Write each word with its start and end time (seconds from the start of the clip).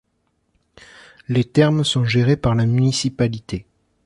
Les 1.29 1.43
thermes 1.43 1.83
sont 1.83 2.05
gérées 2.05 2.35
par 2.35 2.55
la 2.55 2.65
municipalité. 2.65 3.67